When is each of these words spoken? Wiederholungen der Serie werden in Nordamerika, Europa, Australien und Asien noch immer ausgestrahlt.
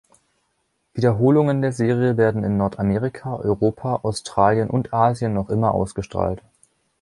Wiederholungen 0.95 1.61
der 1.61 1.73
Serie 1.73 2.17
werden 2.17 2.43
in 2.43 2.57
Nordamerika, 2.57 3.35
Europa, 3.35 3.97
Australien 3.97 4.67
und 4.71 4.91
Asien 4.95 5.35
noch 5.35 5.49
immer 5.49 5.75
ausgestrahlt. 5.75 6.41